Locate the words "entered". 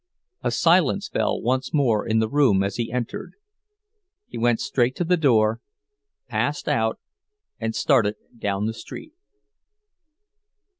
2.91-3.33